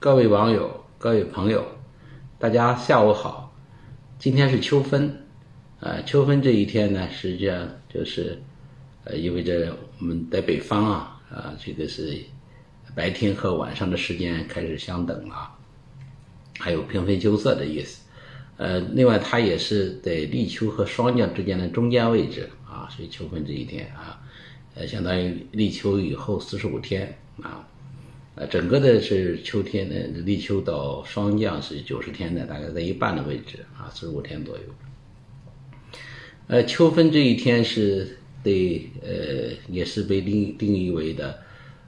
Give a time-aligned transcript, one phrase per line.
[0.00, 1.66] 各位网友、各位朋友，
[2.38, 3.52] 大家下午好。
[4.16, 5.26] 今天是秋分，
[5.80, 8.40] 呃，秋分这一天呢，实际上就是
[9.02, 12.16] 呃，意味着我们在北方啊，啊，这个是
[12.94, 15.50] 白天和晚上的时间开始相等了，
[16.60, 18.00] 还有平分秋色的意思。
[18.56, 24.22] 呃，另外它也是在立秋和霜降之间的中间位置啊，所以秋分这一天啊，
[24.76, 27.66] 呃，相当于立秋以后四十五天啊。
[28.40, 34.62] 呃，整个的是秋天的立秋到霜降是九十天的，大概在一半的位置啊，四十五天左右。
[36.46, 41.36] 呃，秋分这一天是对呃，也是被定定义为的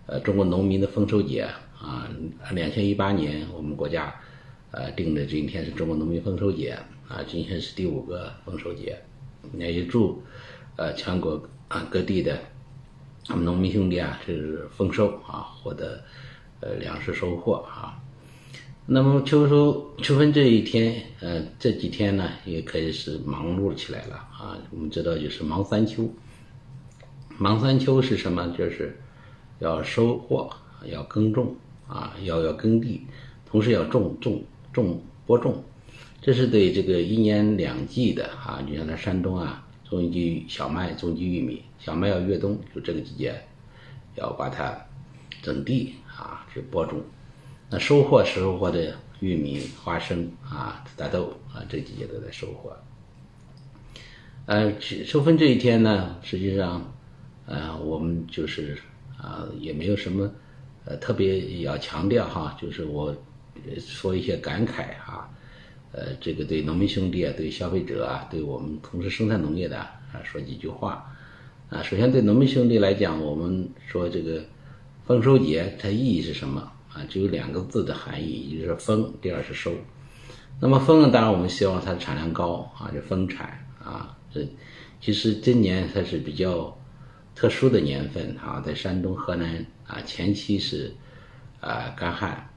[0.06, 1.42] 呃中国农民的丰收节
[1.78, 2.10] 啊。
[2.50, 4.12] 两千一八年我们国家
[4.72, 9.00] 呃定的这一天是中国农民丰收节啊，今天是第五个丰收节，
[9.56, 10.20] 也祝
[10.74, 12.40] 呃全国啊各地的
[13.28, 16.02] 我们农民兄弟啊是丰收啊，获得。
[16.60, 17.98] 呃，粮食收获啊，
[18.84, 24.58] 那么秋收秋分这一天，呃，这几天呢，也可以是忙碌起来了啊。
[24.70, 26.06] 我们知道，就是忙三秋。
[27.38, 28.46] 忙三秋是什么？
[28.58, 28.94] 就是
[29.58, 30.50] 要收获，
[30.84, 31.56] 要耕种
[31.88, 33.06] 啊，要要耕地，
[33.46, 35.64] 同时要种种种播种。
[36.20, 38.62] 这是对这个一年两季的啊。
[38.68, 41.62] 你像在山东啊，种一季小麦，种一季玉米。
[41.78, 43.34] 小麦要越冬，就这个季节，
[44.16, 44.78] 要把它
[45.42, 45.94] 整地。
[46.20, 47.00] 啊，去播种，
[47.70, 52.76] 那收获收获的玉米、花生啊、大豆啊，这季节都在收获。
[54.44, 56.92] 呃，收分这一天呢，实际上，
[57.46, 58.76] 呃，我们就是
[59.16, 60.30] 啊，也没有什么
[60.84, 63.16] 呃特别要强调哈，就是我
[63.78, 65.26] 说一些感慨哈，
[65.92, 71.10] 呃，这个对农民兄弟啊，对消费者啊，对我们从事生产农业的啊，说几句话。
[71.70, 74.44] 啊，首先对农民兄弟来讲，我们说这个。
[75.06, 76.60] 丰收节它意义是什么
[76.92, 77.02] 啊？
[77.08, 79.72] 只有两个字的含义，一个是丰，第二是收。
[80.60, 84.16] 那么丰呢，当然我们希望它的产量高啊，就丰产啊。
[84.32, 84.46] 这
[85.00, 86.78] 其实今年它是比较
[87.34, 90.94] 特殊的年份啊，在山东、河南啊，前期是
[91.60, 92.48] 啊干旱，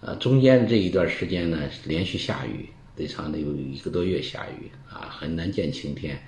[0.00, 6.18] 呃，中间这一段时间呢连续下雨，最长的有一个多月下雨啊，很难见晴天，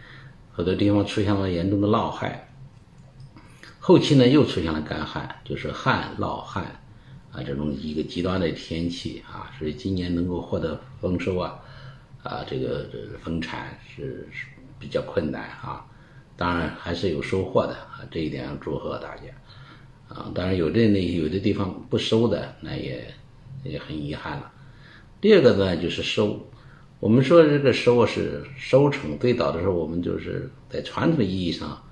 [0.53, 2.50] 很多地方出现了严重的涝害。
[3.83, 6.65] 后期呢，又出现了干旱，就是旱涝旱，
[7.33, 11.59] 啊，这种一个极端的天气啊，所以今年能够获得丰收啊，
[12.23, 12.87] 啊，这个
[13.25, 14.29] 丰产是
[14.79, 15.83] 比较困难啊。
[16.37, 20.31] 当然还是有收获的啊，这一点要祝贺大家啊。
[20.35, 23.03] 当然有的那有的地方不收的，那也
[23.65, 24.53] 也很遗憾了。
[25.23, 26.39] 第二个呢，就是收，
[27.01, 31.83] 我们说这个收是收成，最早的时候我们就是在传统意义上。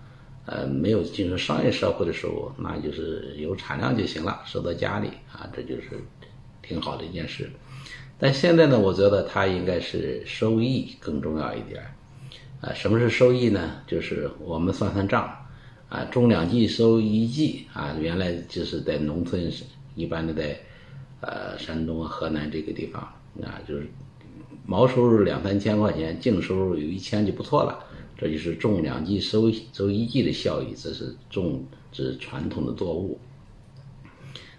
[0.50, 6.03] 呃，没有进入商业社会的时候，那就是有产量就行了，收到家里啊，这就是
[6.62, 7.50] 挺好的一件事。
[8.19, 11.82] 但现在呢，我觉得它应该是收益更重要一点。
[12.62, 13.82] 啊，什么是收益呢？
[13.87, 15.31] 就是我们算算账，
[15.91, 19.53] 啊，种两季收一季啊，原来就是在农村
[19.94, 20.58] 一般的在
[21.20, 23.03] 呃山东啊、河南这个地方
[23.42, 23.87] 啊，就是
[24.64, 27.84] 毛收入两三千块钱，净收入有一千就不错了。
[28.21, 33.17] 这就是种两季收收一季的效益，这是种植传统的作物。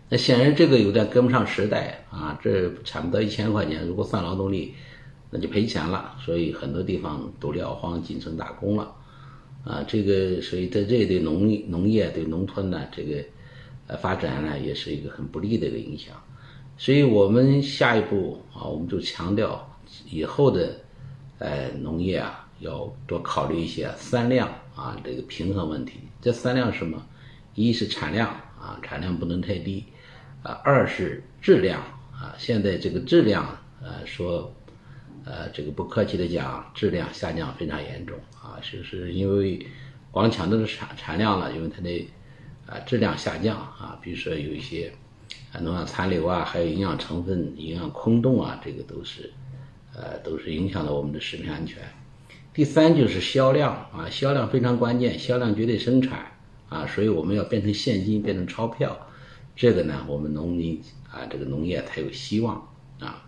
[0.08, 4.74] 那显然这个有点跟不上时代啊，这产不到一千块钱，如果算劳动力，
[5.30, 6.16] 那就赔钱了。
[6.26, 8.96] 所以很多地方都撂荒进城打工了，
[9.66, 13.22] 啊，这个所以在这对农农业对农村呢，这个
[13.88, 16.16] 呃发展呢，也是一个很不利的一个影响。
[16.78, 19.70] 所以我们下一步啊，我们就强调
[20.10, 20.80] 以后的
[21.40, 22.46] 呃农业啊。
[22.60, 26.00] 要多考虑一些三量啊，这个平衡问题。
[26.22, 27.06] 这三量是什么？
[27.56, 29.84] 一是产量啊，产量不能太低
[30.44, 31.82] 啊；二是质量
[32.12, 34.54] 啊，现在这个质量呃说
[35.26, 39.66] 呃这个不客气的讲，质量下降非常严重啊，就是因为
[40.12, 42.08] 光强这个产产量了，因为它的
[42.66, 44.94] 啊质量下降啊，比如说有一些
[45.52, 49.32] 啊农药残留啊，还有营养成分、营养空洞啊，这个都是
[49.94, 51.84] 呃都是影响了我们的食品安全。
[52.52, 56.26] 第三就是销量啊，销量非常关键，销量决定生产
[56.68, 59.08] 啊，所以我们要变成现金，变成钞票，
[59.56, 62.68] 这个呢，我们农民啊，这个农业才有希望
[63.00, 63.24] 啊。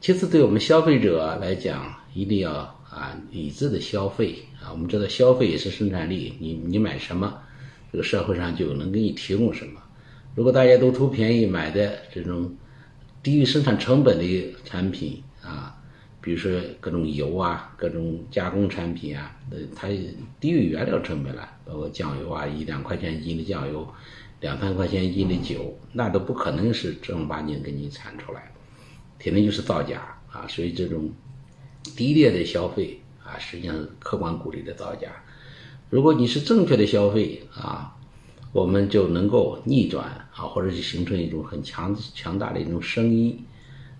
[0.00, 2.52] 其次，对我们消费者来讲，一定要
[2.88, 4.70] 啊理智的消费啊。
[4.72, 7.34] 我们知道消费也是生产力，你你买什么，
[7.92, 9.82] 这个社会上就能给你提供什么。
[10.34, 12.54] 如果大家都图便宜买的这种
[13.22, 15.80] 低于生产成本的产品啊。
[16.24, 16.50] 比如说
[16.80, 19.88] 各种油啊，各种加工产品啊，呃，它
[20.40, 23.86] 低于原料成本了，包括酱油啊，一两块钱一斤的酱油，
[24.40, 28.50] 两三块钱一斤的酒，那都不可能是正儿八经给你产出来，
[29.18, 30.46] 肯定就是造假啊。
[30.48, 31.12] 所以这种
[31.94, 35.08] 低劣的消费啊，实际上是客观鼓励的造假。
[35.90, 37.94] 如果你是正确的消费啊，
[38.50, 43.44] 我们就能够逆转啊，或者是形成一种很强强大的一种声音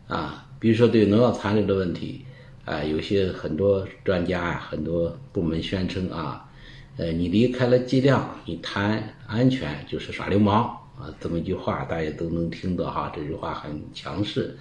[0.07, 0.47] 啊。
[0.59, 2.25] 比如说对农药残留的问题
[2.65, 6.49] 啊，有些很多专家啊，很多部门宣称啊。
[6.97, 10.63] 呃，你离开了剂量，你谈安全就是耍流氓
[10.97, 11.13] 啊！
[11.21, 13.13] 这么一句话，大家都能听到哈。
[13.15, 14.57] 这句话很强势，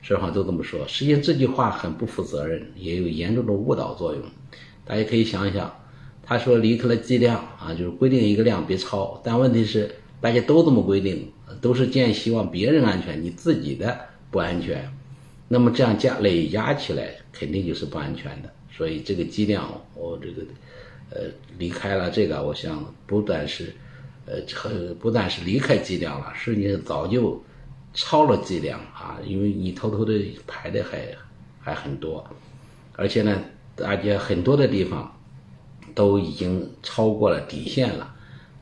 [0.00, 0.88] 实话都这么说。
[0.88, 4.22] 实际上这句话很不负责任，也有严重的误导作用。
[4.86, 5.70] 大家可以想一想，
[6.22, 11.30] 他说离开了剂量啊，就是规定一个量别超，但问题是大家都这么规定，
[11.60, 14.00] 都是建希望别人安全，你自己的
[14.34, 14.90] 不安全，
[15.46, 18.50] 那么这样加累加起来肯定就是不安全的。
[18.76, 20.42] 所以这个剂量，我这个。
[21.10, 21.20] 呃，
[21.58, 23.72] 离开了这个，我想不但是，
[24.26, 24.40] 呃，
[24.98, 27.40] 不但是离开剂量了，实际上早就
[27.92, 30.12] 超了剂量啊，因为你偷偷的
[30.44, 31.06] 排的还
[31.60, 32.26] 还很多，
[32.96, 33.44] 而且呢，
[33.76, 35.14] 大家很多的地方
[35.94, 38.12] 都已经超过了底线了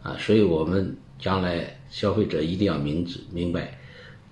[0.03, 3.79] 啊，所以我们将来消费者一定要明知明白，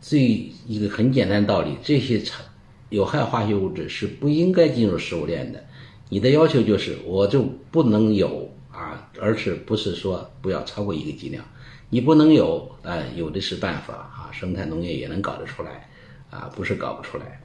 [0.00, 2.22] 最一个很简单道理，这些
[2.88, 5.64] 有害化学物质是不应该进入食物链的。
[6.08, 11.44] 你的要求就是，我就不能有啊，而是不是说不要超过一个剂量，
[11.88, 15.88] 你不能有，啊，有的是办法啊，生态农业也能搞得出来，
[16.30, 17.40] 啊，不是搞不出来。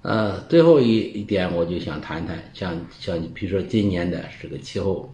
[0.00, 5.12] 呃，最后一一点，我就想谈谈，像像你比如说今年的这个气候，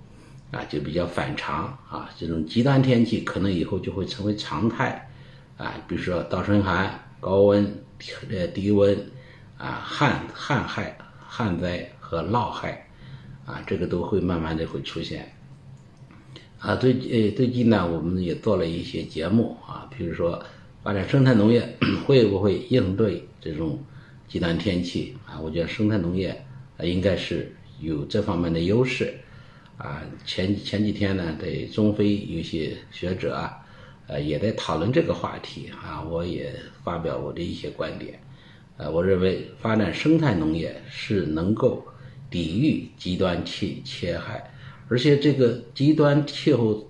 [0.53, 5.11] 啊，就比较反常啊，这种极端天气可能以后就会成为常态，
[5.57, 7.83] 啊，比如说倒春寒、高温、
[8.31, 8.97] 呃低温，
[9.59, 10.97] 啊旱旱害、
[11.27, 11.91] 旱灾。
[12.07, 12.87] 和涝害，
[13.47, 15.33] 啊，这个都会慢慢的会出现，
[16.61, 20.45] 啊，最呃最近呢，我们也做了一些节目啊，比如说
[20.83, 21.77] 发展生态农业
[22.07, 23.83] 会不会应对这种
[24.29, 25.41] 极端天气啊？
[25.41, 26.29] 我觉得生态农业
[26.77, 29.19] 啊应该是有这方面的优势，
[29.79, 33.64] 啊，前前几天呢，在中非有些学者啊，
[34.07, 38.21] 呃也在讨论这个话题啊，我也发表我的一些观点，
[38.77, 41.85] 呃，我认为发展生态农业是能够。
[42.31, 44.43] 抵御极端气气害，
[44.89, 46.85] 而且这个极端气候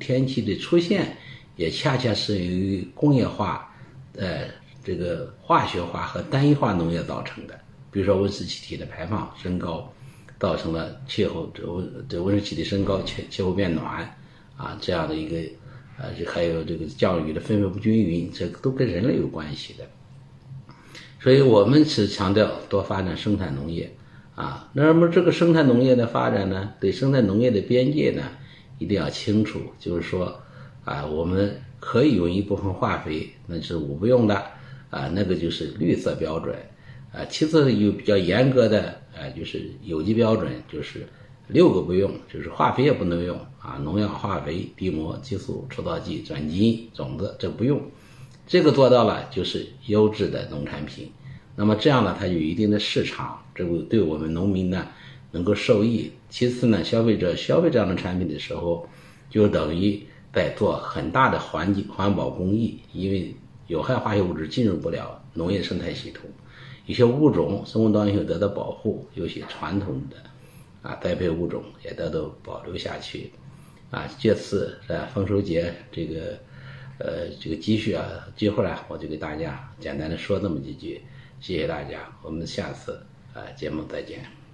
[0.00, 1.14] 天气的出现，
[1.56, 3.70] 也恰恰是由于工业化、
[4.16, 4.44] 呃
[4.82, 7.60] 这个化学化和单一化农业造成的。
[7.90, 9.92] 比如说温室气体的排放升高，
[10.40, 14.16] 造成了气候这温这温室气体升高，气气候变暖
[14.56, 15.36] 啊这样的一个，
[15.98, 19.84] 呃还有这个降雨的分配不均匀，这都跟人类有关系的。
[21.20, 23.92] 所以我们是强调多发展生态农业。
[24.34, 28.22] 啊，那么这个生态农业的发展呢，对生态农业的边界呢，
[28.78, 29.58] 一定要清楚。
[29.80, 30.38] 就是说，
[30.84, 34.34] 啊，我们可以用一部分化肥，那是我不用的，
[34.90, 36.54] 啊，那个就是绿色标准，
[37.14, 41.06] 啊，其次有比较严格的，啊，就是有机标准，就是
[41.48, 47.80] 六个不用，就是化肥也不能用，啊，农药、化肥、地膜、激素、除草剂、转基因、种子这不用，
[48.46, 51.10] 这个做到了就是优质的农产品。
[51.54, 54.86] 那么这样呢，它有一定的市场，这个对我们农民呢
[55.30, 56.10] 能够受益。
[56.28, 58.88] 其次呢，消费者消费这样的产品的时候，
[59.30, 60.02] 就等于
[60.32, 63.34] 在做很大的环境环保公益，因为
[63.68, 66.28] 有害化学物质进入不了农业生态系统，
[66.86, 70.16] 一些物种生物多样性得到保护，有些传统的
[70.86, 73.32] 啊栽培物种也得到保留下去。
[73.90, 76.38] 啊，这次在丰收节这个
[76.98, 78.04] 呃这个积蓄啊
[78.36, 81.02] 机会啊，我就给大家简单的说这么几句。
[81.40, 83.00] 谢谢大家，我们下次
[83.34, 84.45] 啊节目再见。